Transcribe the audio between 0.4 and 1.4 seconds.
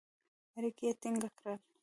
اړیکي یې ټینګ